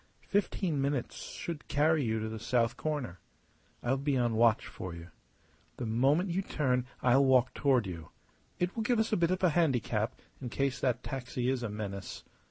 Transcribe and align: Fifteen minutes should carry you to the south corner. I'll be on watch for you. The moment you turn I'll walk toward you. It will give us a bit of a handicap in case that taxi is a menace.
Fifteen 0.27 0.81
minutes 0.81 1.17
should 1.29 1.67
carry 1.67 2.03
you 2.03 2.19
to 2.19 2.27
the 2.27 2.39
south 2.39 2.75
corner. 2.75 3.19
I'll 3.83 3.97
be 3.99 4.17
on 4.17 4.33
watch 4.33 4.65
for 4.65 4.95
you. 4.95 5.09
The 5.77 5.85
moment 5.85 6.31
you 6.31 6.41
turn 6.41 6.87
I'll 7.03 7.23
walk 7.23 7.53
toward 7.53 7.85
you. 7.85 8.09
It 8.57 8.75
will 8.75 8.81
give 8.81 8.97
us 8.97 9.13
a 9.13 9.15
bit 9.15 9.29
of 9.29 9.43
a 9.43 9.51
handicap 9.51 10.15
in 10.41 10.49
case 10.49 10.79
that 10.79 11.03
taxi 11.03 11.51
is 11.51 11.61
a 11.61 11.69
menace. 11.69 12.23